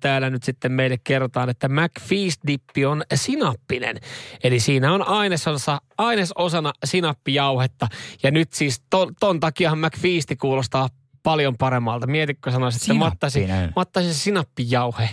[0.00, 3.96] Täällä nyt sitten meille kerrotaan, että McFeast-dippi on sinappinen.
[4.44, 7.88] Eli siinä on ainesosa, ainesosana sinappijauhetta.
[8.22, 10.88] Ja nyt siis ton, ton takiahan McFeasti kuulostaa
[11.22, 12.06] paljon paremmalta.
[12.06, 15.08] Mietitkö sanoisit, että mattaisin, mattaisin sinappijauhe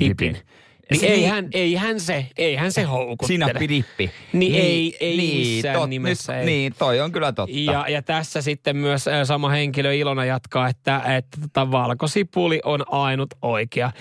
[0.00, 0.34] dipin.
[0.34, 0.42] dipin.
[0.90, 3.26] Niin ei hän, ei hän se, ei hän se houkuttele.
[3.26, 4.10] Sinappidippi.
[4.32, 6.32] Niin, niin ei, ei niin, missään tot, nimessä.
[6.32, 6.46] Nyt, ei.
[6.46, 7.56] Niin, toi on kyllä totta.
[7.56, 13.34] Ja, ja tässä sitten myös sama henkilö Ilona jatkaa, että, että tota, valkosipuli on ainut
[13.42, 13.92] oikea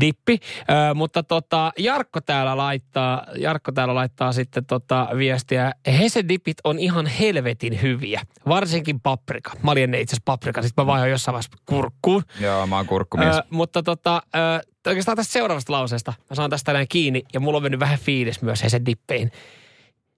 [0.00, 0.38] dippi.
[0.60, 5.72] Ö, mutta tota, Jarkko täällä laittaa, Jarkko täällä laittaa sitten tota viestiä.
[5.88, 8.20] Hese-dipit on ihan helvetin hyviä.
[8.48, 9.52] Varsinkin paprika.
[9.62, 12.22] Mä olin itse asiassa paprika, sitten mä vaihoin jossain vaiheessa kurkkuun.
[12.40, 13.36] Joo, mä oon kurkkumies.
[13.36, 16.12] Ö, mutta tota, ö, oikeastaan tästä seuraavasta lauseesta.
[16.30, 19.30] Mä saan tästä näin kiinni ja mulla on mennyt vähän fiilis myös sen dippeihin.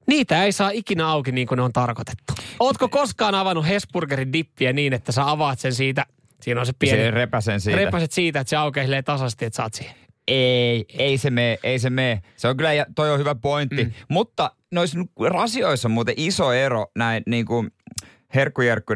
[0.06, 2.32] Niitä ei saa ikinä auki niin kuin ne on tarkoitettu.
[2.60, 6.06] Ootko koskaan avannut Hesburgerin dippiä niin, että sä avaat sen siitä,
[6.42, 7.02] siinä on se pieni...
[7.02, 7.78] Se repäsen siitä.
[7.78, 9.94] Repäset siitä, että se aukeaa tasaisesti, että saat siihen.
[10.28, 12.22] Ei, ei se mene, ei se mene.
[12.36, 13.84] Se on kyllä, toi on hyvä pointti.
[13.84, 13.92] Mm.
[14.08, 17.70] Mutta noissa rasioissa on muuten iso ero näin niin kuin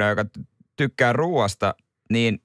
[0.09, 0.25] joka
[0.77, 1.75] tykkää ruoasta,
[2.11, 2.43] niin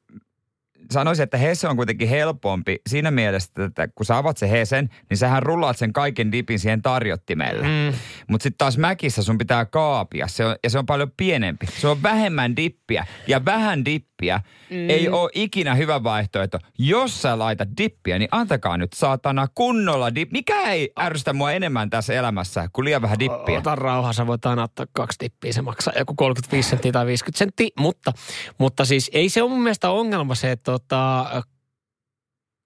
[0.92, 5.18] sanoisin, että Hese on kuitenkin helpompi siinä mielessä, että kun sä avat se Hesen, niin
[5.18, 7.64] sähän rullaat sen kaiken dipin siihen tarjottimelle.
[7.64, 7.98] Mm.
[8.28, 11.66] Mutta sitten taas Mäkissä sun pitää kaapia, se on, ja se on paljon pienempi.
[11.78, 14.90] Se on vähemmän dippiä, ja vähän dippiä mm.
[14.90, 16.60] ei ole ikinä hyvä vaihtoehto.
[16.78, 20.32] Jos sä laitat dippiä, niin antakaa nyt saatana kunnolla dip.
[20.32, 23.58] Mikä ei ärsytä mua enemmän tässä elämässä kuin liian vähän dippiä?
[23.58, 27.38] Ota rauha, sä voit aina ottaa kaksi dippiä, se maksaa joku 35 senttiä tai 50
[27.38, 28.12] senttiä, mutta,
[28.58, 31.44] mutta siis ei se ole mun mielestä ongelma se, että tota,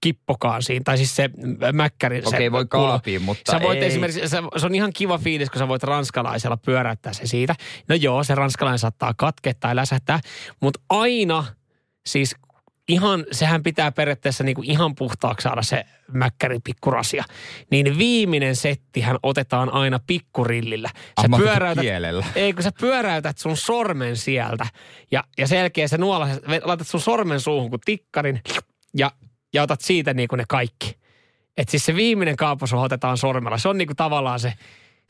[0.02, 1.30] kippokaan siinä, tai siis se
[1.74, 2.22] mäkkäri.
[2.26, 3.88] Okei, okay, voi kaapiin, mutta sä voit ei.
[3.88, 4.28] esimerkiksi,
[4.58, 7.56] se on ihan kiva fiilis, kun sä voit ranskalaisella pyöräyttää se siitä.
[7.90, 10.20] No joo, se ranskalainen saattaa katkea tai läsähtää,
[10.62, 11.46] mutta aina
[12.06, 12.36] siis
[12.88, 17.24] ihan, sehän pitää periaatteessa niinku ihan puhtaaksi saada se mäkkärin pikkurasia.
[17.72, 20.90] Niin viimeinen settihän otetaan aina pikkurillillä.
[21.22, 22.26] Sä pyöräytät, kielellä.
[22.36, 24.68] Ei, kun sä pyöräytät sun sormen sieltä
[25.12, 26.28] ja, ja sen jälkeen sä nuola,
[26.64, 28.42] laitat sun sormen suuhun kuin tikkarin
[28.98, 29.12] ja,
[29.54, 30.98] ja otat siitä niinku ne kaikki.
[31.58, 33.58] Että siis se viimeinen kaapasu otetaan sormella.
[33.58, 34.54] Se on niinku tavallaan se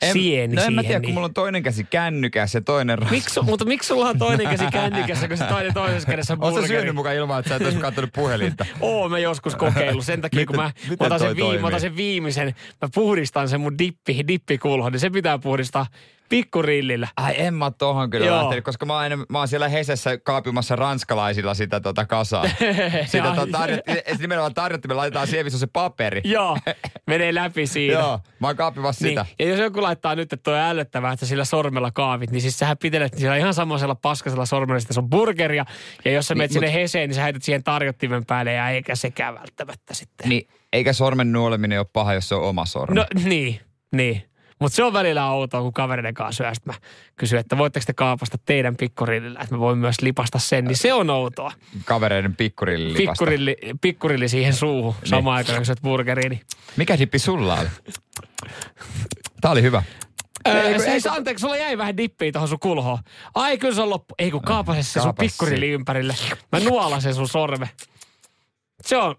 [0.02, 1.02] en, sieni no en mä tiedä, niin.
[1.06, 3.10] kun mulla on toinen käsi kännykässä ja toinen raskas.
[3.10, 6.66] Miksi, mutta miksi sulla on toinen käsi kännykässä, kun se toinen toisessa kädessä on Oletko
[6.66, 8.66] syönyt mukaan ilman, että sä et olisi katsonut puhelinta?
[8.80, 10.04] Oo, mä joskus kokeillut.
[10.04, 12.88] Sen takia, kun mä, miten mä, otan sen, toi vii, mä otan sen viimeisen, mä
[12.94, 15.86] puhdistan sen mun dippi, dippikulhon, niin se pitää puhdistaa
[16.28, 17.08] pikkurillillä.
[17.16, 18.38] Ai en mä tohon kyllä Joo.
[18.42, 22.44] lähtenyt, koska mä oon, aina, mä oon siellä Hesessä kaapimassa ranskalaisilla sitä tota kasaa.
[23.06, 23.80] sitä tota, tarjot,
[24.18, 26.20] nimenomaan tarjotti, me laitetaan siihen, missä on se paperi.
[26.36, 26.58] Joo,
[27.06, 27.98] menee läpi siinä.
[27.98, 29.10] Joo, mä oon kaapimassa Niin.
[29.10, 29.26] sitä.
[29.38, 32.78] Ja jos joku laittaa nyt, että toi ällöttävää, että sillä sormella kaavit, niin siis sähän
[32.78, 35.64] pitelet siellä ihan samalla paskasella sormella, sitten se on burgeria.
[36.04, 38.68] Ja jos sä Niin, menet sinne mut- Heseen, niin sä heität siihen tarjottimen päälle ja
[38.70, 40.28] eikä sekään välttämättä sitten.
[40.28, 42.94] Niin, eikä sormen nuoleminen ole paha, jos se on oma sormi.
[42.94, 43.60] No niin,
[43.92, 44.22] niin.
[44.58, 46.54] Mutta se on välillä outoa, kun kavereiden kanssa syö.
[46.54, 46.80] Sitten mä
[47.16, 50.64] kysyn, että voitteko te kaapasta teidän pikkurillillä, että mä voin myös lipasta sen.
[50.64, 51.52] Niin se on outoa.
[51.84, 53.10] Kavereiden pikkurilli lipasta.
[53.12, 56.30] Pikkurilli, pikkurilli siihen suuhun samaan aikaan, kun syöt burgeriin.
[56.30, 56.40] Niin.
[56.76, 57.68] Mikä dippi sulla oli?
[59.40, 59.82] Tää oli hyvä.
[60.48, 62.98] Öö, siis anteeksi, sulla jäi vähän dippiä tuohon sun kulhoon.
[63.34, 64.14] Ai kyllä se on loppu.
[64.18, 66.14] Ei kun kaapase se sun pikkurilli ympärille.
[66.52, 67.70] Mä nuolasen sun sorme.
[68.82, 69.14] Se on,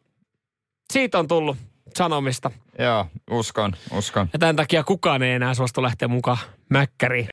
[0.94, 1.58] siitä on tullut
[1.98, 2.52] sanomista.
[2.80, 4.30] Joo, uskon, uskon.
[4.34, 6.38] Ja tämän takia kukaan ei enää suostu lähteä mukaan
[6.70, 7.26] mäkkäriin.